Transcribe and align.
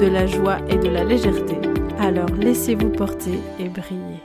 de 0.00 0.06
la 0.06 0.26
joie 0.26 0.58
et 0.70 0.78
de 0.78 0.88
la 0.88 1.04
légèreté. 1.04 1.58
Alors 1.98 2.30
laissez-vous 2.30 2.88
porter 2.88 3.38
et 3.58 3.68
briller. 3.68 4.22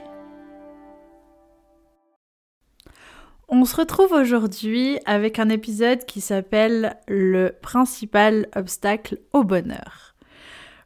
On 3.48 3.66
se 3.66 3.76
retrouve 3.76 4.12
aujourd'hui 4.12 4.98
avec 5.04 5.38
un 5.38 5.50
épisode 5.50 6.06
qui 6.06 6.22
s'appelle 6.22 6.96
Le 7.08 7.50
principal 7.60 8.48
obstacle 8.56 9.18
au 9.34 9.44
bonheur. 9.44 10.14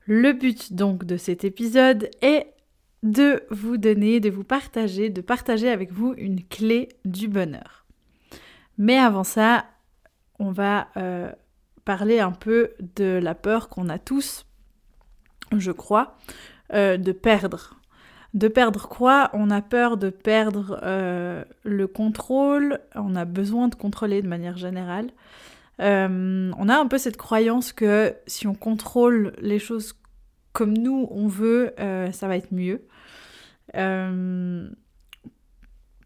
Le 0.07 0.33
but 0.33 0.73
donc 0.73 1.05
de 1.05 1.17
cet 1.17 1.45
épisode 1.45 2.11
est 2.21 2.49
de 3.05 3.45
vous 3.51 3.77
donner, 3.77 4.19
de 4.19 4.31
vous 4.31 4.45
partager, 4.45 5.09
de 5.09 5.21
partager 5.21 5.69
avec 5.69 5.93
vous 5.93 6.15
une 6.17 6.43
clé 6.43 6.89
du 7.05 7.29
bonheur. 7.29 7.87
Mais 8.77 8.99
avant 8.99 9.25
ça, 9.25 9.67
on 10.41 10.51
va 10.51 10.89
euh, 10.97 11.31
parler 11.85 12.19
un 12.19 12.33
peu 12.33 12.73
de 12.97 13.21
la 13.23 13.37
peur 13.37 13.69
qu'on 13.69 13.89
a 13.89 14.01
tous, 14.01 14.47
je 15.57 15.73
crois, 15.73 16.17
euh, 16.73 16.97
de 16.97 17.13
perdre 17.13 17.77
de 18.33 18.47
perdre 18.47 18.87
quoi? 18.87 19.29
On 19.33 19.51
a 19.51 19.61
peur 19.61 19.97
de 19.97 20.09
perdre 20.09 20.79
euh, 20.85 21.43
le 21.65 21.89
contrôle, 21.89 22.79
on 22.95 23.17
a 23.17 23.25
besoin 23.25 23.67
de 23.67 23.75
contrôler 23.75 24.23
de 24.23 24.29
manière 24.29 24.57
générale. 24.57 25.09
Euh, 25.81 26.53
on 26.57 26.69
a 26.69 26.79
un 26.79 26.87
peu 26.87 26.97
cette 26.97 27.17
croyance 27.17 27.73
que 27.73 28.15
si 28.29 28.47
on 28.47 28.55
contrôle 28.55 29.33
les 29.41 29.59
choses 29.59 29.97
comme 30.53 30.79
nous 30.79 31.09
on 31.11 31.27
veut, 31.27 31.75
ça 32.13 32.29
va 32.29 32.37
être 32.37 32.53
mieux. 32.53 32.83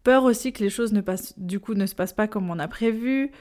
peur 0.03 0.23
aussi 0.23 0.51
que 0.51 0.63
les 0.63 0.71
choses 0.71 0.93
ne 0.93 1.01
passent, 1.01 1.37
du 1.37 1.59
coup 1.59 1.75
ne 1.75 1.85
se 1.85 1.93
passent 1.93 2.13
pas 2.13 2.27
comme 2.27 2.49
on 2.49 2.57
a 2.57 2.67
prévu, 2.67 3.31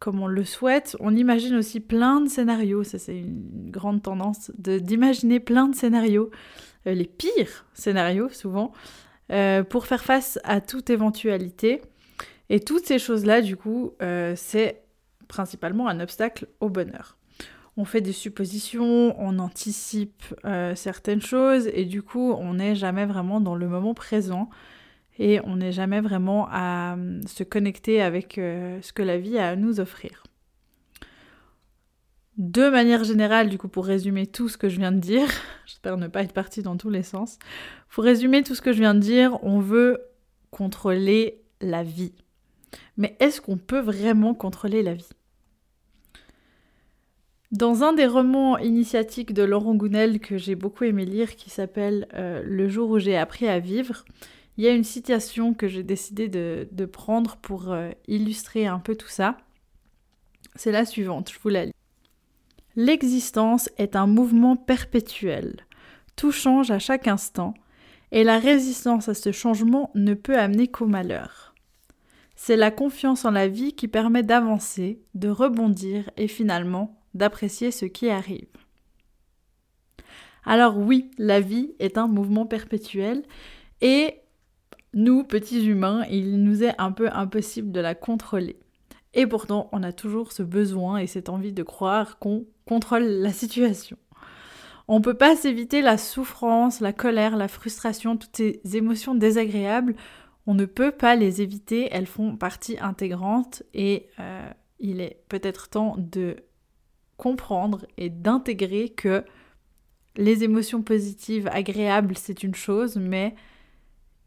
comme 0.00 0.20
on 0.20 0.26
le 0.26 0.44
souhaite. 0.44 0.96
On 0.98 1.14
imagine 1.14 1.54
aussi 1.54 1.78
plein 1.78 2.20
de 2.20 2.28
scénarios, 2.28 2.82
ça 2.82 2.98
c'est 2.98 3.18
une 3.18 3.70
grande 3.70 4.02
tendance, 4.02 4.50
d'imaginer 4.58 5.38
plein 5.38 5.68
de 5.68 5.76
scénarios 5.76 6.30
euh, 6.86 6.94
les 6.94 7.06
pires 7.06 7.66
scénarios 7.74 8.30
souvent, 8.30 8.72
euh, 9.30 9.62
pour 9.62 9.86
faire 9.86 10.02
face 10.02 10.38
à 10.44 10.60
toute 10.60 10.90
éventualité. 10.90 11.82
Et 12.48 12.60
toutes 12.60 12.86
ces 12.86 12.98
choses-là, 12.98 13.42
du 13.42 13.56
coup, 13.56 13.92
euh, 14.02 14.32
c'est 14.36 14.82
principalement 15.28 15.88
un 15.88 16.00
obstacle 16.00 16.48
au 16.60 16.68
bonheur. 16.68 17.16
On 17.76 17.84
fait 17.84 18.00
des 18.00 18.12
suppositions, 18.12 19.14
on 19.18 19.38
anticipe 19.38 20.24
certaines 20.74 21.22
choses, 21.22 21.68
et 21.72 21.84
du 21.84 22.02
coup, 22.02 22.32
on 22.32 22.54
n'est 22.54 22.74
jamais 22.74 23.06
vraiment 23.06 23.40
dans 23.40 23.54
le 23.54 23.68
moment 23.68 23.94
présent, 23.94 24.50
et 25.18 25.40
on 25.44 25.56
n'est 25.56 25.72
jamais 25.72 26.00
vraiment 26.00 26.48
à 26.50 26.96
se 27.26 27.42
connecter 27.42 28.00
avec 28.00 28.34
ce 28.36 28.92
que 28.92 29.02
la 29.02 29.18
vie 29.18 29.38
a 29.38 29.50
à 29.50 29.56
nous 29.56 29.80
offrir. 29.80 30.24
De 32.40 32.70
manière 32.70 33.04
générale, 33.04 33.50
du 33.50 33.58
coup, 33.58 33.68
pour 33.68 33.84
résumer 33.84 34.26
tout 34.26 34.48
ce 34.48 34.56
que 34.56 34.70
je 34.70 34.78
viens 34.78 34.92
de 34.92 34.98
dire, 34.98 35.28
j'espère 35.66 35.98
ne 35.98 36.06
pas 36.06 36.22
être 36.22 36.32
partie 36.32 36.62
dans 36.62 36.78
tous 36.78 36.88
les 36.88 37.02
sens, 37.02 37.38
pour 37.90 38.02
résumer 38.02 38.42
tout 38.42 38.54
ce 38.54 38.62
que 38.62 38.72
je 38.72 38.78
viens 38.78 38.94
de 38.94 39.00
dire, 39.00 39.38
on 39.44 39.60
veut 39.60 40.00
contrôler 40.50 41.42
la 41.60 41.82
vie. 41.82 42.14
Mais 42.96 43.14
est-ce 43.20 43.42
qu'on 43.42 43.58
peut 43.58 43.80
vraiment 43.80 44.32
contrôler 44.32 44.82
la 44.82 44.94
vie? 44.94 45.10
Dans 47.52 47.82
un 47.82 47.92
des 47.92 48.06
romans 48.06 48.56
initiatiques 48.56 49.34
de 49.34 49.42
Laurent 49.42 49.74
Gounel 49.74 50.18
que 50.18 50.38
j'ai 50.38 50.54
beaucoup 50.54 50.84
aimé 50.84 51.04
lire, 51.04 51.36
qui 51.36 51.50
s'appelle 51.50 52.08
euh, 52.14 52.42
Le 52.42 52.68
jour 52.68 52.88
où 52.88 52.98
j'ai 52.98 53.18
appris 53.18 53.48
à 53.48 53.58
vivre, 53.58 54.06
il 54.60 54.64
y 54.64 54.68
a 54.68 54.74
une 54.74 54.84
citation 54.84 55.54
que 55.54 55.68
j'ai 55.68 55.82
décidé 55.82 56.28
de, 56.28 56.84
prendre 56.84 57.38
pour 57.38 57.72
euh, 57.72 57.92
illustrer 58.08 58.66
un 58.66 58.78
peu 58.78 58.94
tout 58.94 59.08
ça. 59.08 59.38
C'est 60.54 60.70
la 60.70 60.84
suivante, 60.84 61.32
je 61.32 61.38
vous 61.38 61.48
la 61.48 61.64
lis. 61.64 61.72
L'existence 62.76 63.70
est 63.78 63.96
un 63.96 64.06
mouvement 64.06 64.56
perpétuel. 64.56 65.64
Tout 66.14 66.30
change 66.30 66.70
à 66.70 66.78
chaque 66.78 67.08
instant, 67.08 67.54
et 68.12 68.22
la 68.22 68.38
résistance 68.38 69.08
à 69.08 69.14
ce 69.14 69.32
changement 69.32 69.90
ne 69.94 70.12
peut 70.12 70.38
amener 70.38 70.68
qu'au 70.68 70.86
malheur. 70.86 71.54
C'est 72.36 72.56
la 72.56 72.70
confiance 72.70 73.24
en 73.24 73.30
la 73.30 73.48
vie 73.48 73.72
qui 73.72 73.88
permet 73.88 74.22
d'avancer, 74.22 75.00
de 75.14 75.30
rebondir 75.30 76.10
et 76.18 76.28
finalement 76.28 77.00
d'apprécier 77.14 77.70
ce 77.70 77.86
qui 77.86 78.10
arrive. 78.10 78.50
Alors 80.44 80.76
oui, 80.76 81.10
la 81.16 81.40
vie 81.40 81.72
est 81.78 81.96
un 81.96 82.08
mouvement 82.08 82.44
perpétuel 82.44 83.22
et 83.80 84.19
nous, 84.92 85.24
petits 85.24 85.66
humains, 85.66 86.04
il 86.10 86.42
nous 86.42 86.64
est 86.64 86.74
un 86.78 86.92
peu 86.92 87.08
impossible 87.12 87.72
de 87.72 87.80
la 87.80 87.94
contrôler. 87.94 88.58
Et 89.14 89.26
pourtant, 89.26 89.68
on 89.72 89.82
a 89.82 89.92
toujours 89.92 90.32
ce 90.32 90.42
besoin 90.42 90.98
et 90.98 91.06
cette 91.06 91.28
envie 91.28 91.52
de 91.52 91.62
croire 91.62 92.18
qu'on 92.18 92.46
contrôle 92.64 93.04
la 93.04 93.32
situation. 93.32 93.96
On 94.88 94.98
ne 94.98 95.04
peut 95.04 95.14
pas 95.14 95.36
s'éviter 95.36 95.82
la 95.82 95.98
souffrance, 95.98 96.80
la 96.80 96.92
colère, 96.92 97.36
la 97.36 97.48
frustration, 97.48 98.16
toutes 98.16 98.36
ces 98.36 98.60
émotions 98.74 99.14
désagréables. 99.14 99.94
On 100.46 100.54
ne 100.54 100.64
peut 100.64 100.90
pas 100.90 101.14
les 101.14 101.42
éviter, 101.42 101.88
elles 101.92 102.06
font 102.06 102.36
partie 102.36 102.76
intégrante 102.80 103.62
et 103.72 104.08
euh, 104.18 104.50
il 104.80 105.00
est 105.00 105.22
peut-être 105.28 105.68
temps 105.68 105.94
de 105.96 106.36
comprendre 107.16 107.86
et 107.98 108.08
d'intégrer 108.08 108.88
que 108.88 109.24
les 110.16 110.42
émotions 110.42 110.82
positives, 110.82 111.48
agréables, 111.52 112.16
c'est 112.16 112.42
une 112.42 112.54
chose, 112.54 112.96
mais 112.96 113.34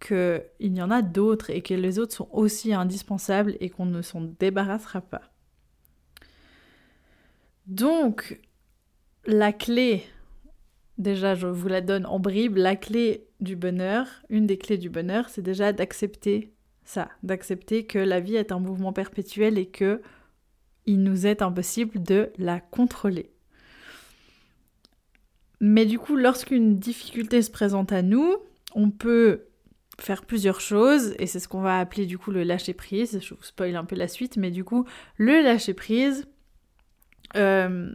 qu'il 0.06 0.76
y 0.78 0.82
en 0.82 0.92
a 0.92 1.02
d'autres 1.02 1.50
et 1.50 1.62
que 1.62 1.74
les 1.74 1.98
autres 1.98 2.14
sont 2.14 2.30
aussi 2.32 2.74
indispensables 2.74 3.56
et 3.60 3.70
qu'on 3.70 3.86
ne 3.86 4.02
s'en 4.02 4.22
débarrassera 4.40 5.02
pas. 5.02 5.22
Donc, 7.68 8.40
la 9.26 9.54
clé, 9.54 10.04
déjà 10.98 11.36
je 11.36 11.48
vous 11.48 11.70
la 11.70 11.82
donne 11.82 12.06
en 12.06 12.20
bribe, 12.20 12.58
la 12.58 12.76
clé 12.76 13.28
du 13.40 13.56
bonheur, 13.56 14.08
une 14.30 14.46
des 14.46 14.58
clés 14.58 14.78
du 14.78 14.90
bonheur, 14.90 15.30
c'est 15.30 15.42
déjà 15.42 15.72
d'accepter 15.72 16.54
ça, 16.84 17.10
d'accepter 17.24 17.86
que 17.86 18.00
la 18.00 18.20
vie 18.20 18.36
est 18.36 18.52
un 18.52 18.60
mouvement 18.60 18.92
perpétuel 18.92 19.58
et 19.58 19.68
que 19.68 20.02
il 20.86 21.02
nous 21.02 21.26
est 21.26 21.42
impossible 21.42 22.04
de 22.04 22.32
la 22.38 22.60
contrôler. 22.60 23.32
Mais 25.62 25.86
du 25.86 25.98
coup, 25.98 26.18
lorsqu'une 26.18 26.78
difficulté 26.78 27.42
se 27.42 27.50
présente 27.50 27.94
à 27.94 28.02
nous, 28.02 28.36
on 28.76 28.90
peut 28.90 29.46
faire 30.04 30.26
plusieurs 30.26 30.60
choses 30.60 31.16
et 31.18 31.28
c'est 31.28 31.40
ce 31.40 31.48
qu'on 31.48 31.62
va 31.62 31.80
appeler 31.80 32.06
du 32.06 32.18
coup 32.18 32.32
le 32.32 32.44
lâcher 32.44 32.74
prise. 32.74 33.20
Je 33.22 33.34
vous 33.34 33.44
spoil 33.44 33.76
un 33.76 33.86
peu 33.86 33.96
la 33.96 34.08
suite, 34.08 34.38
mais 34.38 34.52
du 34.52 34.64
coup 34.64 34.86
le 35.18 35.42
lâcher 35.42 35.74
prise, 35.74 36.28
euh, 37.36 37.92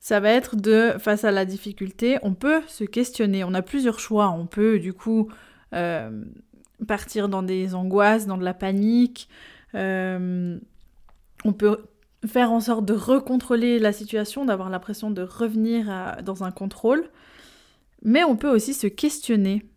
ça 0.00 0.18
va 0.18 0.30
être 0.30 0.56
de 0.56 0.94
face 0.98 1.24
à 1.24 1.30
la 1.30 1.44
difficulté, 1.44 2.18
on 2.22 2.34
peut 2.34 2.62
se 2.66 2.84
questionner. 2.84 3.44
On 3.44 3.54
a 3.54 3.62
plusieurs 3.62 4.00
choix. 4.00 4.30
On 4.30 4.46
peut 4.46 4.78
du 4.78 4.92
coup 4.92 5.28
euh, 5.74 6.24
partir 6.88 7.28
dans 7.28 7.42
des 7.42 7.74
angoisses, 7.74 8.26
dans 8.26 8.38
de 8.38 8.44
la 8.44 8.54
panique. 8.54 9.28
Euh, 9.74 10.58
on 11.44 11.52
peut 11.52 11.84
faire 12.26 12.50
en 12.50 12.60
sorte 12.60 12.84
de 12.84 12.94
recontrôler 12.94 13.78
la 13.78 13.92
situation, 13.92 14.44
d'avoir 14.44 14.70
l'impression 14.70 15.10
de 15.10 15.22
revenir 15.22 16.16
dans 16.24 16.42
un 16.42 16.50
contrôle. 16.50 17.04
Mais 18.02 18.24
on 18.24 18.36
peut 18.36 18.48
aussi 18.48 18.74
se 18.74 18.86
questionner 18.86 19.69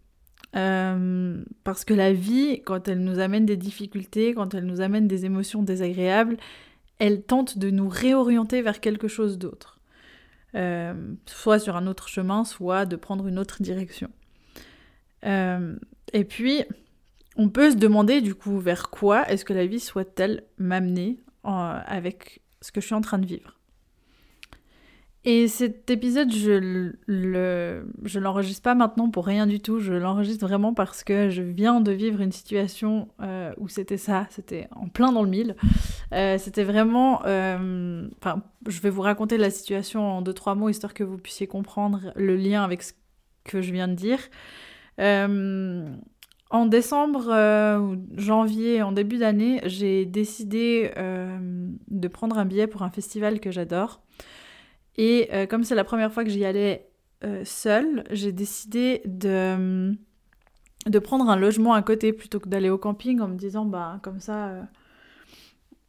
euh, 0.56 1.44
parce 1.64 1.84
que 1.86 1.94
la 1.94 2.14
vie, 2.14 2.62
quand 2.64 2.88
elle 2.88 3.04
nous 3.04 3.20
amène 3.20 3.46
des 3.46 3.58
difficultés, 3.58 4.34
quand 4.34 4.54
elle 4.54 4.66
nous 4.66 4.82
amène 4.82 5.08
des 5.08 5.26
émotions 5.26 5.64
désagréables, 5.64 6.38
elle 7.00 7.24
tente 7.24 7.58
de 7.58 7.70
nous 7.70 7.90
réorienter 7.90 8.62
vers 8.62 8.80
quelque 8.80 9.08
chose 9.08 9.38
d'autre. 9.38 9.80
Euh, 10.56 10.94
soit 11.26 11.58
sur 11.58 11.76
un 11.76 11.88
autre 11.88 12.08
chemin, 12.08 12.46
soit 12.46 12.86
de 12.86 12.96
prendre 12.96 13.28
une 13.28 13.40
autre 13.40 13.64
direction. 13.64 14.10
Euh, 15.26 15.76
et 16.14 16.24
puis, 16.24 16.64
on 17.36 17.50
peut 17.50 17.72
se 17.72 17.78
demander 17.78 18.22
du 18.22 18.36
coup 18.36 18.60
vers 18.60 18.92
quoi 18.92 19.28
est-ce 19.30 19.46
que 19.46 19.54
la 19.54 19.66
vie 19.66 19.80
souhaite-t-elle 19.80 20.44
m'amener 20.58 21.20
avec 21.44 22.42
ce 22.62 22.72
que 22.72 22.80
je 22.80 22.86
suis 22.86 22.96
en 22.96 23.02
train 23.02 23.20
de 23.20 23.26
vivre. 23.26 23.60
Et 25.26 25.48
cet 25.48 25.90
épisode, 25.90 26.34
je 26.34 26.92
le, 27.08 27.88
je 28.04 28.20
l'enregistre 28.20 28.62
pas 28.62 28.76
maintenant 28.76 29.10
pour 29.10 29.26
rien 29.26 29.48
du 29.48 29.62
tout. 29.62 29.80
Je 29.80 29.94
l'enregistre 29.94 30.46
vraiment 30.46 30.74
parce 30.74 31.06
que 31.06 31.30
je 31.30 31.42
viens 31.42 31.80
de 31.80 31.94
vivre 31.94 32.20
une 32.20 32.34
situation 32.34 33.08
euh, 33.22 33.54
où 33.58 33.70
c'était 33.70 33.98
ça, 33.98 34.28
c'était 34.32 34.68
en 34.76 34.90
plein 34.90 35.14
dans 35.14 35.24
le 35.24 35.30
mille. 35.30 35.56
Euh, 36.12 36.38
c'était 36.38 36.66
vraiment, 36.66 37.22
euh, 37.26 38.06
enfin, 38.20 38.44
je 38.68 38.82
vais 38.82 38.90
vous 38.90 39.02
raconter 39.02 39.38
la 39.38 39.50
situation 39.50 40.06
en 40.06 40.22
deux 40.22 40.34
trois 40.34 40.56
mots 40.56 40.68
histoire 40.68 40.94
que 40.94 41.06
vous 41.06 41.18
puissiez 41.18 41.48
comprendre 41.48 42.12
le 42.18 42.36
lien 42.36 42.62
avec 42.62 42.84
ce 42.84 42.92
que 43.46 43.62
je 43.62 43.72
viens 43.72 43.88
de 43.88 43.96
dire. 43.96 44.20
en 45.00 46.66
décembre 46.66 47.80
ou 47.80 47.96
janvier, 48.20 48.82
en 48.82 48.92
début 48.92 49.20
d'année, 49.20 49.62
j'ai 49.64 50.06
décidé 50.06 50.92
de 50.98 52.08
prendre 52.10 52.38
un 52.38 52.46
billet 52.46 52.68
pour 52.68 52.84
un 52.84 52.90
festival 52.90 53.40
que 53.40 53.52
j'adore. 53.52 54.02
Et 54.98 55.30
comme 55.50 55.64
c'est 55.64 55.76
la 55.76 55.84
première 55.84 56.14
fois 56.14 56.24
que 56.24 56.30
j'y 56.30 56.46
allais 56.46 56.90
seule, 57.44 58.04
j'ai 58.12 58.32
décidé 58.32 59.02
de 59.06 59.96
de 60.86 61.00
prendre 61.00 61.30
un 61.30 61.36
logement 61.36 61.74
à 61.74 61.82
côté 61.82 62.14
plutôt 62.14 62.40
que 62.40 62.50
d'aller 62.50 62.70
au 62.70 62.78
camping 62.78 63.20
en 63.22 63.28
me 63.28 63.38
disant 63.38 63.66
bah 63.66 64.00
comme 64.04 64.20
ça 64.20 64.50
euh, 64.50 64.62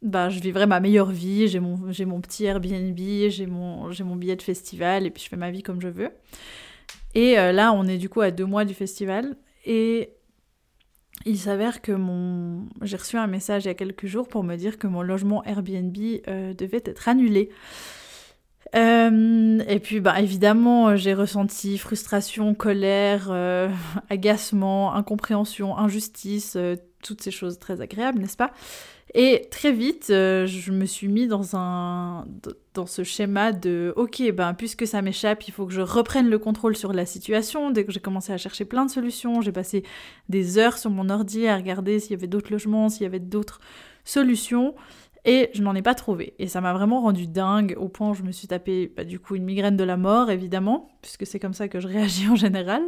bah 0.01 0.29
je 0.29 0.39
vivrai 0.39 0.65
ma 0.67 0.79
meilleure 0.79 1.11
vie, 1.11 1.47
j'ai 1.47 1.59
mon, 1.59 1.77
petit 2.21 2.45
Airbnb, 2.45 2.97
j'ai 2.97 3.45
mon, 3.45 4.15
billet 4.15 4.35
de 4.35 4.41
festival 4.41 5.05
et 5.05 5.11
puis 5.11 5.23
je 5.23 5.29
fais 5.29 5.35
ma 5.35 5.51
vie 5.51 5.63
comme 5.63 5.81
je 5.81 5.87
veux. 5.87 6.11
Et 7.13 7.39
euh, 7.39 7.51
là 7.51 7.73
on 7.73 7.87
est 7.87 7.97
du 7.97 8.09
coup 8.09 8.21
à 8.21 8.31
deux 8.31 8.45
mois 8.45 8.65
du 8.65 8.73
festival 8.73 9.35
et 9.65 10.11
il 11.25 11.37
s'avère 11.37 11.81
que 11.81 11.91
mon 11.91 12.67
j'ai 12.81 12.97
reçu 12.97 13.17
un 13.17 13.27
message 13.27 13.65
il 13.65 13.67
y 13.67 13.71
a 13.71 13.73
quelques 13.73 14.05
jours 14.05 14.27
pour 14.27 14.43
me 14.43 14.55
dire 14.55 14.77
que 14.77 14.87
mon 14.87 15.01
logement 15.01 15.43
Airbnb 15.43 15.97
euh, 16.27 16.53
devait 16.53 16.83
être 16.85 17.09
annulé. 17.09 17.49
Euh, 19.11 19.63
et 19.67 19.79
puis, 19.79 19.99
bah, 19.99 20.19
évidemment, 20.19 20.89
euh, 20.89 20.95
j'ai 20.95 21.13
ressenti 21.13 21.77
frustration, 21.77 22.53
colère, 22.53 23.27
euh, 23.29 23.69
agacement, 24.09 24.93
incompréhension, 24.93 25.77
injustice, 25.77 26.57
toutes 27.03 27.21
ces 27.21 27.31
choses 27.31 27.59
très 27.59 27.81
agréables, 27.81 28.19
n'est-ce 28.19 28.37
pas? 28.37 28.51
Et 29.13 29.47
très 29.49 29.71
vite, 29.71 30.07
je 30.09 30.71
me 30.71 30.85
suis 30.85 31.07
mis 31.07 31.27
dans 31.27 31.43
ce 31.43 33.03
schéma 33.03 33.53
de 33.53 33.93
ok, 33.95 34.29
ben 34.33 34.53
puisque 34.53 34.85
ça 34.85 35.01
m'échappe, 35.01 35.47
il 35.47 35.51
faut 35.51 35.65
que 35.65 35.71
je 35.71 35.79
reprenne 35.79 36.27
le 36.27 36.37
contrôle 36.37 36.75
sur 36.75 36.91
la 36.91 37.05
situation. 37.05 37.71
Dès 37.71 37.85
que 37.85 37.93
j'ai 37.93 38.01
commencé 38.01 38.33
à 38.33 38.37
chercher 38.37 38.65
plein 38.65 38.85
de 38.85 38.91
solutions, 38.91 39.39
j'ai 39.39 39.53
passé 39.53 39.83
des 40.27 40.57
heures 40.57 40.77
sur 40.77 40.89
mon 40.89 41.09
ordi 41.09 41.47
à 41.47 41.55
regarder 41.55 41.99
s'il 42.01 42.11
y 42.11 42.13
avait 42.15 42.27
d'autres 42.27 42.51
logements, 42.51 42.89
s'il 42.89 43.03
y 43.03 43.05
avait 43.05 43.19
d'autres 43.19 43.61
solutions. 44.03 44.75
Et 45.27 45.49
je 45.53 45.63
n'en 45.63 45.73
ai 45.73 45.81
pas 45.81 45.95
trouvé. 45.95 46.35
Et 46.37 46.47
ça 46.47 46.61
m'a 46.61 46.71
vraiment 46.73 47.01
rendu 47.01 47.25
dingue 47.25 47.75
au 47.79 47.89
point 47.89 48.11
où 48.11 48.13
je 48.13 48.21
me 48.21 48.31
suis 48.31 48.47
tapé 48.47 48.93
bah, 48.95 49.03
du 49.03 49.19
coup 49.19 49.35
une 49.35 49.43
migraine 49.43 49.75
de 49.75 49.83
la 49.83 49.97
mort, 49.97 50.29
évidemment, 50.29 50.87
puisque 51.01 51.25
c'est 51.25 51.39
comme 51.39 51.55
ça 51.55 51.67
que 51.67 51.79
je 51.79 51.87
réagis 51.87 52.29
en 52.29 52.35
général. 52.35 52.83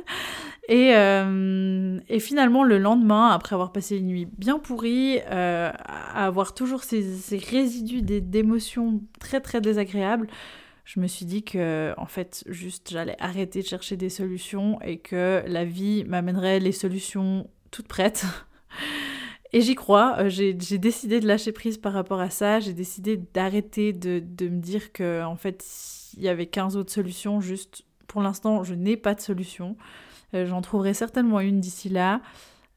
Et, 0.69 0.93
euh, 0.95 1.99
finalement, 2.19 2.63
le 2.63 2.77
lendemain, 2.77 3.29
après 3.29 3.55
avoir 3.55 3.71
passé 3.71 3.97
une 3.97 4.07
nuit 4.07 4.27
bien 4.37 4.59
pourrie, 4.59 5.19
euh, 5.31 5.71
à 5.79 6.25
avoir 6.27 6.53
toujours 6.53 6.83
ces, 6.83 7.01
ces 7.01 7.37
résidus 7.37 8.03
d'émotions 8.03 9.01
très 9.19 9.41
très 9.41 9.59
désagréables, 9.59 10.27
je 10.85 11.01
me 11.01 11.07
suis 11.07 11.25
dit 11.25 11.43
que 11.43 11.93
en 11.97 12.05
fait 12.05 12.45
juste 12.47 12.91
j'allais 12.91 13.17
arrêter 13.19 13.61
de 13.61 13.67
chercher 13.67 13.97
des 13.97 14.07
solutions 14.09 14.79
et 14.81 14.99
que 14.99 15.43
la 15.45 15.65
vie 15.65 16.05
m'amènerait 16.05 16.61
les 16.61 16.71
solutions 16.71 17.49
toutes 17.71 17.89
prêtes. 17.89 18.25
Et 19.53 19.61
j'y 19.61 19.75
crois, 19.75 20.17
euh, 20.19 20.29
j'ai 20.29 20.53
décidé 20.53 21.19
de 21.19 21.27
lâcher 21.27 21.51
prise 21.51 21.77
par 21.77 21.93
rapport 21.93 22.19
à 22.19 22.29
ça, 22.29 22.59
j'ai 22.59 22.73
décidé 22.73 23.17
d'arrêter 23.17 23.93
de, 23.93 24.19
me 24.41 24.59
dire 24.59 24.91
que 24.91 25.23
en 25.23 25.35
fait 25.35 25.65
il 26.17 26.23
y 26.23 26.29
avait 26.29 26.47
15 26.47 26.75
autres 26.75 26.91
solutions, 26.91 27.39
juste 27.39 27.85
pour 28.07 28.21
l'instant 28.21 28.63
je 28.63 28.73
n'ai 28.73 28.97
pas 28.97 29.15
de 29.15 29.21
solution. 29.21 29.77
Euh, 30.33 30.45
j'en 30.45 30.61
trouverai 30.61 30.93
certainement 30.93 31.39
une 31.39 31.61
d'ici 31.61 31.87
là. 31.87 32.21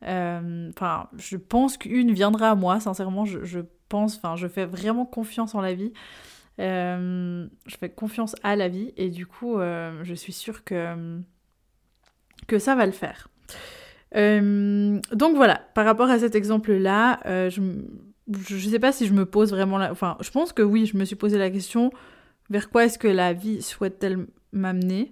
Euh, 0.05 0.71
enfin, 0.71 1.09
je 1.19 1.37
pense 1.37 1.77
qu'une 1.77 2.13
viendra 2.13 2.51
à 2.51 2.55
moi, 2.55 2.79
sincèrement, 2.79 3.25
je, 3.25 3.45
je 3.45 3.61
pense, 3.89 4.17
enfin, 4.17 4.37
je 4.37 4.47
fais 4.47 4.65
vraiment 4.65 5.05
confiance 5.05 5.55
en 5.57 5.61
la 5.61 5.75
vie. 5.75 5.93
je 6.59 7.77
fais 7.81 7.91
confiance 7.91 8.37
à 8.45 8.55
la 8.55 8.69
vie 8.69 8.93
et 8.97 9.11
du 9.11 9.27
coup, 9.27 9.57
je 9.59 10.15
suis 10.15 10.33
sûre 10.33 10.63
que, 10.63 11.19
que 12.47 12.61
ça 12.61 12.77
va 12.77 12.87
le 12.87 12.93
faire. 12.93 13.29
Euh, 14.17 15.01
donc 15.13 15.37
voilà, 15.37 15.61
par 15.75 15.85
rapport 15.85 16.11
à 16.11 16.19
cet 16.19 16.35
exemple-là, 16.35 17.21
euh, 17.27 17.51
je 17.51 17.61
ne 17.61 18.71
sais 18.71 18.79
pas 18.79 18.93
si 18.93 19.07
je 19.07 19.13
me 19.13 19.27
pose 19.27 19.51
vraiment 19.51 19.79
la... 19.79 19.91
Enfin, 19.93 20.17
je 20.21 20.31
pense 20.31 20.53
que 20.53 20.63
oui, 20.63 20.87
je 20.87 20.97
me 20.97 21.05
suis 21.05 21.17
posé 21.17 21.39
la 21.39 21.51
question, 21.51 21.91
vers 22.49 22.71
quoi 22.71 22.85
est-ce 22.85 22.99
que 22.99 23.09
la 23.09 23.33
vie 23.33 23.63
souhaite-t-elle 23.63 24.27
m'amener? 24.53 25.11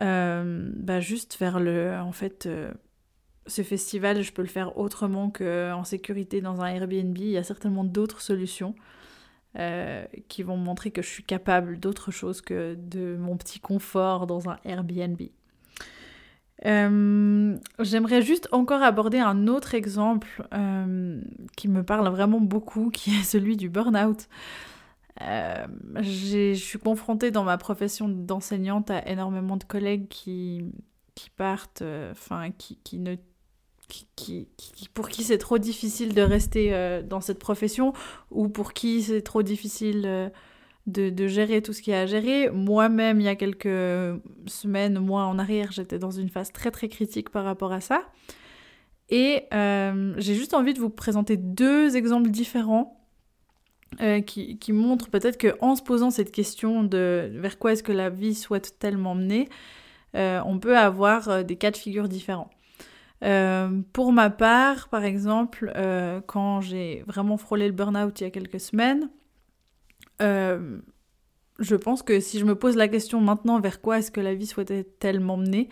Euh, 0.00 0.70
bah 0.76 1.00
Juste 1.00 1.38
vers 1.38 1.60
le... 1.60 1.94
En 1.98 2.12
fait, 2.12 2.48
ce 3.46 3.62
festival, 3.62 4.22
je 4.22 4.32
peux 4.32 4.42
le 4.42 4.48
faire 4.48 4.78
autrement 4.78 5.30
qu'en 5.30 5.84
sécurité 5.84 6.40
dans 6.40 6.60
un 6.60 6.68
Airbnb. 6.68 7.16
Il 7.16 7.28
y 7.28 7.38
a 7.38 7.42
certainement 7.42 7.84
d'autres 7.84 8.20
solutions. 8.20 8.74
qui 10.28 10.42
vont 10.42 10.56
montrer 10.56 10.90
que 10.90 11.02
je 11.02 11.08
suis 11.08 11.24
capable 11.24 11.78
d'autre 11.78 12.10
chose 12.10 12.40
que 12.40 12.74
de 12.74 13.16
mon 13.18 13.36
petit 13.36 13.60
confort 13.60 14.26
dans 14.26 14.48
un 14.48 14.58
Airbnb. 14.64 15.20
Euh, 16.64 17.56
j'aimerais 17.80 18.22
juste 18.22 18.48
encore 18.52 18.82
aborder 18.82 19.18
un 19.18 19.48
autre 19.48 19.74
exemple 19.74 20.46
euh, 20.54 21.20
qui 21.56 21.68
me 21.68 21.82
parle 21.82 22.08
vraiment 22.08 22.40
beaucoup, 22.40 22.90
qui 22.90 23.10
est 23.10 23.24
celui 23.24 23.56
du 23.56 23.68
burn-out. 23.68 24.28
Euh, 25.20 25.66
je 26.00 26.54
suis 26.54 26.78
confrontée 26.78 27.30
dans 27.30 27.44
ma 27.44 27.58
profession 27.58 28.08
d'enseignante 28.08 28.90
à 28.90 29.06
énormément 29.08 29.56
de 29.56 29.64
collègues 29.64 30.08
qui, 30.08 30.64
qui 31.14 31.30
partent, 31.30 31.82
enfin, 32.10 32.50
qui, 32.56 32.78
qui, 32.82 32.98
ne 32.98 33.16
qui, 33.88 34.06
qui, 34.56 34.88
pour 34.94 35.10
qui 35.10 35.22
c'est 35.22 35.38
trop 35.38 35.58
difficile 35.58 36.14
de 36.14 36.22
rester 36.22 37.02
dans 37.02 37.20
cette 37.20 37.38
profession 37.38 37.92
ou 38.30 38.48
pour 38.48 38.72
qui 38.72 39.02
c'est 39.02 39.20
trop 39.20 39.42
difficile 39.42 40.32
de, 40.86 41.26
gérer 41.26 41.62
tout 41.62 41.72
ce 41.72 41.82
qu'il 41.82 41.92
y 41.92 41.96
a 41.96 42.00
à 42.00 42.06
gérer. 42.06 42.50
Moi-même, 42.50 43.20
il 43.20 43.24
y 43.24 43.28
a 43.28 43.36
quelques 43.36 44.20
semaines, 44.46 44.98
mois 44.98 45.24
en 45.24 45.38
arrière, 45.38 45.72
j'étais 45.72 45.98
dans 45.98 46.10
une 46.10 46.28
phase 46.28 46.52
très 46.52 46.70
très 46.70 46.88
critique 46.88 47.30
par 47.30 47.44
rapport 47.44 47.72
à 47.72 47.80
ça. 47.80 48.02
Et 49.08 49.44
euh, 49.52 50.14
j'ai 50.16 50.34
juste 50.34 50.54
envie 50.54 50.74
de 50.74 50.80
vous 50.80 50.88
présenter 50.88 51.36
deux 51.36 51.96
exemples 51.96 52.30
différents 52.30 52.98
euh, 54.00 54.22
qui, 54.22 54.72
montrent 54.72 55.10
peut-être 55.10 55.38
qu'en 55.38 55.76
se 55.76 55.82
posant 55.82 56.10
cette 56.10 56.32
question 56.32 56.82
de 56.82 57.30
vers 57.34 57.58
quoi 57.58 57.72
est-ce 57.72 57.82
que 57.82 57.92
la 57.92 58.08
vie 58.08 58.34
souhaite-t-elle 58.34 58.96
m'emmener, 58.96 59.50
euh, 60.16 60.40
on 60.46 60.58
peut 60.58 60.78
avoir 60.78 61.44
des 61.44 61.56
cas 61.56 61.70
de 61.70 61.76
figure 61.76 62.08
différents. 62.08 62.50
pour 63.92 64.12
ma 64.12 64.30
part, 64.30 64.88
par 64.88 65.04
exemple, 65.04 65.70
quand 66.26 66.62
j'ai 66.62 67.04
vraiment 67.06 67.36
frôlé 67.36 67.66
le 67.66 67.74
burn-out 67.74 68.18
il 68.20 68.24
y 68.24 68.26
a 68.26 68.30
quelques 68.30 68.60
semaines, 68.60 69.10
euh, 70.22 70.78
je 71.58 71.76
pense 71.76 72.02
que 72.02 72.20
si 72.20 72.38
je 72.38 72.44
me 72.44 72.54
pose 72.54 72.76
la 72.76 72.88
question 72.88 73.20
maintenant 73.20 73.60
vers 73.60 73.80
quoi 73.80 73.98
est-ce 73.98 74.10
que 74.10 74.20
la 74.20 74.34
vie 74.34 74.46
souhaitait-elle 74.46 75.20
m'emmener, 75.20 75.68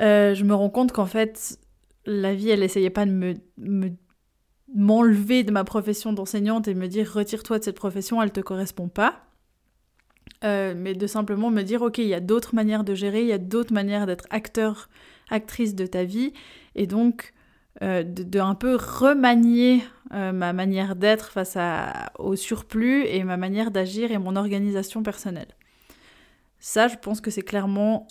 euh, 0.00 0.34
je 0.34 0.44
me 0.44 0.54
rends 0.54 0.70
compte 0.70 0.92
qu'en 0.92 1.06
fait, 1.06 1.58
la 2.06 2.34
vie, 2.34 2.50
elle 2.50 2.62
essayait 2.62 2.90
pas 2.90 3.06
de 3.06 3.10
me, 3.10 3.34
m'enlever 4.74 5.42
de 5.44 5.50
ma 5.50 5.64
profession 5.64 6.12
d'enseignante 6.12 6.68
et 6.68 6.74
me 6.74 6.88
dire 6.88 7.10
retire-toi 7.12 7.58
de 7.58 7.64
cette 7.64 7.76
profession, 7.76 8.22
elle 8.22 8.32
te 8.32 8.40
correspond 8.40 8.88
pas. 8.88 9.24
Euh, 10.44 10.74
mais 10.76 10.94
de 10.94 11.06
simplement 11.08 11.50
me 11.50 11.62
dire 11.62 11.82
ok, 11.82 11.98
il 11.98 12.06
y 12.06 12.14
a 12.14 12.20
d'autres 12.20 12.54
manières 12.54 12.84
de 12.84 12.94
gérer, 12.94 13.22
il 13.22 13.26
y 13.26 13.32
a 13.32 13.38
d'autres 13.38 13.72
manières 13.72 14.06
d'être 14.06 14.26
acteur, 14.30 14.88
actrice 15.30 15.74
de 15.74 15.84
ta 15.84 16.04
vie, 16.04 16.32
et 16.76 16.86
donc 16.86 17.32
euh, 17.82 18.04
de, 18.04 18.38
un 18.38 18.54
peu 18.54 18.76
remanier 18.76 19.82
euh, 20.12 20.32
ma 20.32 20.52
manière 20.52 20.96
d'être 20.96 21.30
face 21.30 21.58
au 22.18 22.36
surplus 22.36 23.04
et 23.04 23.24
ma 23.24 23.36
manière 23.36 23.70
d'agir 23.70 24.10
et 24.10 24.18
mon 24.18 24.36
organisation 24.36 25.02
personnelle. 25.02 25.48
Ça, 26.60 26.88
je 26.88 26.96
pense 26.96 27.20
que 27.20 27.30
c'est 27.30 27.42
clairement 27.42 28.06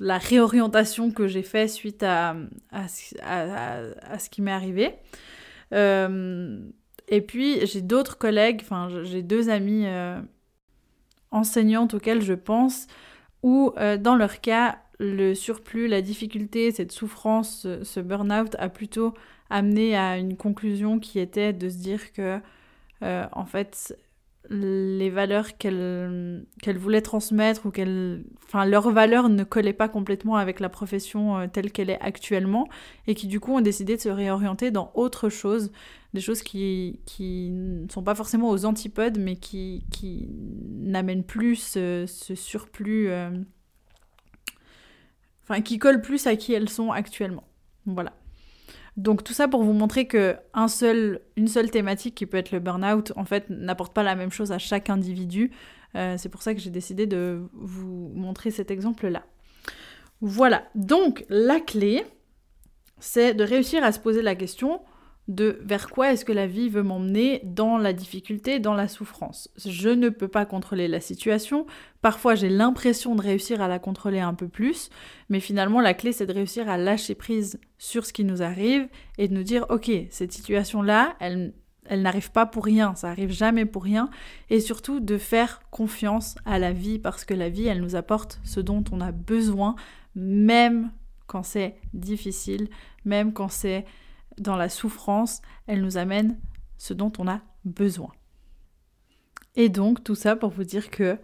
la 0.00 0.18
réorientation 0.18 1.10
que 1.10 1.26
j'ai 1.26 1.42
fait 1.42 1.68
suite 1.68 2.02
à, 2.02 2.36
à, 2.72 2.88
ce 2.88 4.30
qui 4.30 4.42
m'est 4.42 4.52
arrivé. 4.52 4.94
Euh, 5.74 6.60
et 7.08 7.20
puis, 7.20 7.66
j'ai 7.66 7.82
d'autres 7.82 8.18
collègues, 8.18 8.60
enfin, 8.62 8.88
j'ai 9.04 9.22
deux 9.22 9.48
amis 9.48 9.86
enseignantes 11.30 11.94
auxquelles 11.94 12.22
je 12.22 12.34
pense, 12.34 12.86
où, 13.42 13.72
dans 14.00 14.16
leur 14.16 14.40
cas, 14.40 14.78
le 14.98 15.34
surplus, 15.34 15.86
la 15.88 16.02
difficulté, 16.02 16.70
cette 16.72 16.92
souffrance, 16.92 17.66
ce, 17.82 18.00
burn-out 18.00 18.56
a 18.58 18.68
plutôt 18.68 19.14
amené 19.50 19.96
à 19.96 20.18
une 20.18 20.36
conclusion 20.36 20.98
qui 20.98 21.18
était 21.20 21.52
de 21.52 21.68
se 21.68 21.78
dire 21.78 22.12
que, 22.12 22.40
euh, 23.02 23.26
en 23.32 23.46
fait, 23.46 23.96
les 24.50 25.10
valeurs 25.10 25.56
qu'elle 25.58 26.46
voulaient 26.76 27.02
transmettre 27.02 27.66
ou 27.66 27.70
qu'elles... 27.70 28.24
Enfin, 28.46 28.64
leurs 28.64 28.90
valeurs 28.90 29.28
ne 29.28 29.44
collaient 29.44 29.72
pas 29.72 29.88
complètement 29.88 30.36
avec 30.36 30.58
la 30.58 30.68
profession 30.68 31.38
euh, 31.38 31.46
telle 31.46 31.70
qu'elle 31.70 31.90
est 31.90 32.00
actuellement 32.00 32.68
et 33.06 33.14
qui, 33.14 33.26
du 33.26 33.40
coup, 33.40 33.52
ont 33.52 33.60
décidé 33.60 33.96
de 33.96 34.00
se 34.00 34.08
réorienter 34.08 34.70
dans 34.70 34.90
autre 34.94 35.28
chose, 35.28 35.70
des 36.14 36.20
choses 36.20 36.42
qui, 36.42 37.00
qui 37.04 37.50
ne 37.50 37.88
sont 37.88 38.02
pas 38.02 38.14
forcément 38.14 38.48
aux 38.50 38.64
antipodes, 38.64 39.18
mais 39.18 39.36
qui, 39.36 39.84
qui 39.90 40.28
n'amènent 40.80 41.24
plus 41.24 41.56
ce, 41.56 42.06
surplus... 42.34 43.10
Euh, 43.10 43.30
enfin 45.48 45.60
qui 45.62 45.78
collent 45.78 46.02
plus 46.02 46.26
à 46.26 46.36
qui 46.36 46.52
elles 46.52 46.68
sont 46.68 46.92
actuellement. 46.92 47.44
Voilà. 47.86 48.12
Donc 48.96 49.22
tout 49.22 49.32
ça 49.32 49.46
pour 49.46 49.62
vous 49.62 49.72
montrer 49.72 50.06
que 50.06 50.36
un 50.54 50.66
seul, 50.66 51.20
une 51.36 51.46
seule 51.46 51.70
thématique 51.70 52.16
qui 52.16 52.26
peut 52.26 52.36
être 52.36 52.50
le 52.50 52.58
burn-out, 52.58 53.12
en 53.14 53.24
fait, 53.24 53.48
n'apporte 53.48 53.94
pas 53.94 54.02
la 54.02 54.16
même 54.16 54.32
chose 54.32 54.50
à 54.50 54.58
chaque 54.58 54.90
individu. 54.90 55.52
Euh, 55.94 56.16
c'est 56.18 56.28
pour 56.28 56.42
ça 56.42 56.52
que 56.52 56.60
j'ai 56.60 56.70
décidé 56.70 57.06
de 57.06 57.48
vous 57.52 58.10
montrer 58.14 58.50
cet 58.50 58.70
exemple-là. 58.70 59.22
Voilà, 60.20 60.64
donc 60.74 61.24
la 61.28 61.60
clé, 61.60 62.04
c'est 62.98 63.34
de 63.34 63.44
réussir 63.44 63.84
à 63.84 63.92
se 63.92 64.00
poser 64.00 64.20
la 64.20 64.34
question 64.34 64.80
de 65.28 65.60
vers 65.62 65.90
quoi 65.90 66.12
est-ce 66.12 66.24
que 66.24 66.32
la 66.32 66.46
vie 66.46 66.70
veut 66.70 66.82
m'emmener 66.82 67.42
dans 67.44 67.76
la 67.76 67.92
difficulté, 67.92 68.58
dans 68.58 68.74
la 68.74 68.88
souffrance. 68.88 69.50
Je 69.62 69.90
ne 69.90 70.08
peux 70.08 70.28
pas 70.28 70.46
contrôler 70.46 70.88
la 70.88 71.00
situation, 71.00 71.66
parfois 72.00 72.34
j'ai 72.34 72.48
l'impression 72.48 73.14
de 73.14 73.20
réussir 73.20 73.60
à 73.60 73.68
la 73.68 73.78
contrôler 73.78 74.20
un 74.20 74.32
peu 74.32 74.48
plus, 74.48 74.88
mais 75.28 75.40
finalement 75.40 75.80
la 75.82 75.92
clé 75.92 76.12
c'est 76.12 76.26
de 76.26 76.32
réussir 76.32 76.68
à 76.70 76.78
lâcher 76.78 77.14
prise 77.14 77.60
sur 77.76 78.06
ce 78.06 78.14
qui 78.14 78.24
nous 78.24 78.42
arrive 78.42 78.88
et 79.18 79.28
de 79.28 79.34
nous 79.34 79.42
dire 79.42 79.66
ok, 79.68 79.90
cette 80.08 80.32
situation-là, 80.32 81.14
elle, 81.20 81.52
elle 81.84 82.00
n'arrive 82.00 82.32
pas 82.32 82.46
pour 82.46 82.64
rien, 82.64 82.94
ça 82.94 83.10
arrive 83.10 83.30
jamais 83.30 83.66
pour 83.66 83.84
rien, 83.84 84.08
et 84.48 84.60
surtout 84.60 84.98
de 84.98 85.18
faire 85.18 85.60
confiance 85.70 86.36
à 86.46 86.58
la 86.58 86.72
vie 86.72 86.98
parce 86.98 87.26
que 87.26 87.34
la 87.34 87.50
vie, 87.50 87.66
elle 87.66 87.82
nous 87.82 87.96
apporte 87.96 88.40
ce 88.44 88.60
dont 88.60 88.84
on 88.92 89.02
a 89.02 89.12
besoin, 89.12 89.76
même 90.14 90.90
quand 91.26 91.42
c'est 91.42 91.76
difficile, 91.92 92.68
même 93.04 93.34
quand 93.34 93.48
c'est 93.48 93.84
dans 94.40 94.56
la 94.56 94.68
souffrance, 94.68 95.40
elle 95.66 95.82
nous 95.82 95.96
amène 95.96 96.38
ce 96.76 96.94
dont 96.94 97.12
on 97.18 97.28
a 97.28 97.40
besoin. 97.64 98.12
Et 99.56 99.68
donc 99.68 100.04
tout 100.04 100.14
ça 100.14 100.36
pour 100.36 100.50
vous 100.50 100.64
dire 100.64 100.90
que 100.90 101.18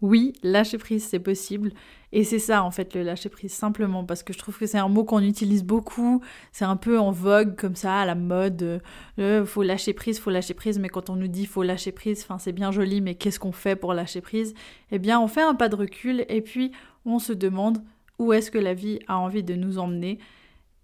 oui, 0.00 0.32
lâcher 0.44 0.78
prise, 0.78 1.04
c'est 1.04 1.18
possible. 1.18 1.72
Et 2.12 2.22
c'est 2.22 2.38
ça, 2.38 2.62
en 2.62 2.70
fait, 2.70 2.94
le 2.94 3.02
lâcher 3.02 3.28
prise, 3.28 3.52
simplement, 3.52 4.04
parce 4.04 4.22
que 4.22 4.32
je 4.32 4.38
trouve 4.38 4.56
que 4.56 4.66
c'est 4.66 4.78
un 4.78 4.88
mot 4.88 5.04
qu'on 5.04 5.20
utilise 5.20 5.64
beaucoup. 5.64 6.22
C'est 6.52 6.64
un 6.64 6.76
peu 6.76 6.98
en 6.98 7.10
vogue, 7.10 7.56
comme 7.56 7.74
ça, 7.74 8.00
à 8.00 8.06
la 8.06 8.14
mode. 8.14 8.80
Euh, 9.18 9.44
faut 9.44 9.64
lâcher 9.64 9.92
prise, 9.92 10.20
faut 10.20 10.30
lâcher 10.30 10.54
prise. 10.54 10.78
Mais 10.78 10.88
quand 10.88 11.10
on 11.10 11.16
nous 11.16 11.26
dit 11.26 11.46
faut 11.46 11.64
lâcher 11.64 11.90
prise, 11.90 12.22
enfin, 12.22 12.38
c'est 12.38 12.52
bien 12.52 12.70
joli, 12.70 13.00
mais 13.00 13.16
qu'est-ce 13.16 13.40
qu'on 13.40 13.52
fait 13.52 13.74
pour 13.74 13.92
lâcher 13.92 14.20
prise? 14.20 14.54
Eh 14.92 15.00
bien, 15.00 15.20
on 15.20 15.26
fait 15.26 15.42
un 15.42 15.54
pas 15.54 15.68
de 15.68 15.74
recul 15.74 16.24
et 16.28 16.42
puis 16.42 16.70
on 17.04 17.18
se 17.18 17.32
demande 17.32 17.82
où 18.18 18.32
est-ce 18.32 18.50
que 18.50 18.58
la 18.58 18.74
vie 18.74 19.00
a 19.08 19.18
envie 19.18 19.42
de 19.42 19.54
nous 19.54 19.78
emmener 19.78 20.18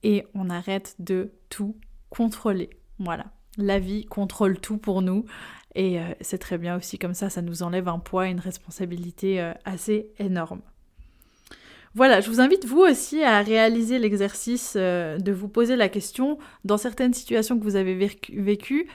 et 0.02 0.24
on 0.34 0.50
arrête 0.50 0.96
de 0.98 1.32
tout 1.54 1.76
contrôler. 2.10 2.70
Voilà. 2.98 3.26
La 3.58 3.78
vie 3.78 4.04
contrôle 4.06 4.58
tout 4.58 4.78
pour 4.78 5.02
nous 5.02 5.24
et 5.76 6.00
euh, 6.00 6.02
c'est 6.20 6.38
très 6.38 6.58
bien 6.58 6.76
aussi 6.76 6.98
comme 6.98 7.14
ça, 7.14 7.30
ça 7.30 7.42
nous 7.42 7.62
enlève 7.62 7.88
un 7.88 8.00
poids, 8.00 8.26
une 8.26 8.40
responsabilité 8.40 9.40
euh, 9.40 9.52
assez 9.64 10.10
énorme. 10.18 10.62
Voilà, 11.94 12.20
je 12.20 12.28
vous 12.28 12.40
invite 12.40 12.64
vous 12.66 12.80
aussi 12.80 13.22
à 13.22 13.40
réaliser 13.40 14.00
l'exercice 14.00 14.74
euh, 14.76 15.16
de 15.18 15.30
vous 15.30 15.46
poser 15.48 15.76
la 15.76 15.88
question 15.88 16.38
dans 16.64 16.76
certaines 16.76 17.14
situations 17.14 17.56
que 17.56 17.62
vous 17.62 17.76
avez 17.76 17.94
vécues, 17.94 18.88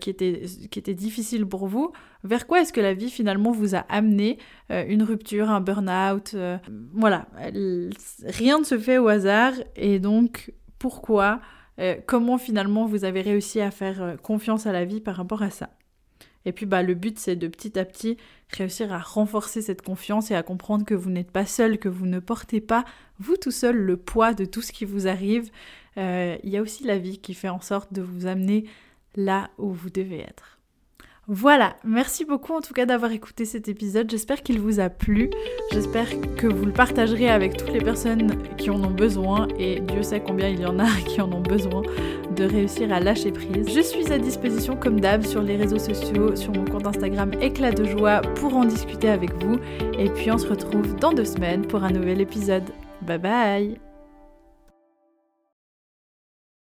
qui, 0.00 0.08
étaient, 0.08 0.44
qui 0.70 0.78
étaient 0.78 0.94
difficiles 0.94 1.44
pour 1.44 1.66
vous, 1.66 1.92
vers 2.24 2.46
quoi 2.46 2.62
est-ce 2.62 2.72
que 2.72 2.80
la 2.80 2.94
vie 2.94 3.10
finalement 3.10 3.50
vous 3.50 3.74
a 3.74 3.80
amené 3.90 4.38
Une 4.70 5.02
rupture, 5.02 5.50
un 5.50 5.60
burn-out 5.60 6.34
Voilà, 6.94 7.26
rien 8.24 8.58
ne 8.58 8.64
se 8.64 8.78
fait 8.78 8.96
au 8.96 9.08
hasard 9.08 9.52
et 9.74 9.98
donc 9.98 10.54
pourquoi 10.78 11.42
Comment 12.06 12.38
finalement 12.38 12.86
vous 12.86 13.04
avez 13.04 13.20
réussi 13.20 13.60
à 13.60 13.70
faire 13.70 14.16
confiance 14.22 14.66
à 14.66 14.72
la 14.72 14.84
vie 14.84 15.00
par 15.00 15.16
rapport 15.16 15.42
à 15.42 15.50
ça? 15.50 15.70
Et 16.46 16.52
puis 16.52 16.64
bah, 16.64 16.82
le 16.82 16.94
but, 16.94 17.18
c'est 17.18 17.36
de 17.36 17.48
petit 17.48 17.78
à 17.78 17.84
petit 17.84 18.16
réussir 18.56 18.92
à 18.92 19.00
renforcer 19.00 19.60
cette 19.60 19.82
confiance 19.82 20.30
et 20.30 20.34
à 20.34 20.42
comprendre 20.42 20.84
que 20.84 20.94
vous 20.94 21.10
n'êtes 21.10 21.32
pas 21.32 21.44
seul, 21.44 21.78
que 21.78 21.88
vous 21.88 22.06
ne 22.06 22.20
portez 22.20 22.60
pas, 22.60 22.84
vous 23.18 23.36
tout 23.36 23.50
seul, 23.50 23.76
le 23.76 23.96
poids 23.96 24.32
de 24.32 24.44
tout 24.44 24.62
ce 24.62 24.72
qui 24.72 24.84
vous 24.84 25.08
arrive. 25.08 25.50
Euh, 25.98 26.36
il 26.44 26.50
y 26.50 26.56
a 26.56 26.62
aussi 26.62 26.84
la 26.84 26.98
vie 26.98 27.18
qui 27.18 27.34
fait 27.34 27.48
en 27.48 27.60
sorte 27.60 27.92
de 27.92 28.00
vous 28.00 28.26
amener 28.26 28.64
là 29.16 29.50
où 29.58 29.72
vous 29.72 29.90
devez 29.90 30.20
être. 30.20 30.55
Voilà, 31.28 31.74
merci 31.84 32.24
beaucoup 32.24 32.52
en 32.52 32.60
tout 32.60 32.72
cas 32.72 32.86
d'avoir 32.86 33.10
écouté 33.10 33.44
cet 33.44 33.66
épisode. 33.66 34.08
J'espère 34.08 34.44
qu'il 34.44 34.60
vous 34.60 34.78
a 34.78 34.88
plu. 34.88 35.30
J'espère 35.72 36.06
que 36.36 36.46
vous 36.46 36.64
le 36.64 36.72
partagerez 36.72 37.28
avec 37.28 37.56
toutes 37.56 37.72
les 37.72 37.80
personnes 37.80 38.36
qui 38.56 38.70
en 38.70 38.82
ont 38.84 38.92
besoin 38.92 39.48
et 39.58 39.80
Dieu 39.80 40.04
sait 40.04 40.20
combien 40.20 40.48
il 40.48 40.60
y 40.60 40.66
en 40.66 40.78
a 40.78 40.86
qui 41.08 41.20
en 41.20 41.32
ont 41.32 41.40
besoin 41.40 41.82
de 42.36 42.44
réussir 42.44 42.92
à 42.92 43.00
lâcher 43.00 43.32
prise. 43.32 43.68
Je 43.74 43.80
suis 43.80 44.12
à 44.12 44.18
disposition 44.18 44.76
comme 44.76 45.00
d'hab 45.00 45.24
sur 45.24 45.42
les 45.42 45.56
réseaux 45.56 45.80
sociaux, 45.80 46.36
sur 46.36 46.52
mon 46.52 46.64
compte 46.64 46.86
Instagram 46.86 47.32
Éclat 47.40 47.72
de 47.72 47.84
joie 47.84 48.20
pour 48.36 48.54
en 48.54 48.64
discuter 48.64 49.08
avec 49.08 49.32
vous. 49.42 49.58
Et 49.98 50.08
puis 50.10 50.30
on 50.30 50.38
se 50.38 50.46
retrouve 50.46 50.94
dans 50.94 51.12
deux 51.12 51.24
semaines 51.24 51.66
pour 51.66 51.82
un 51.82 51.90
nouvel 51.90 52.20
épisode. 52.20 52.70
Bye 53.02 53.18
bye 53.18 53.85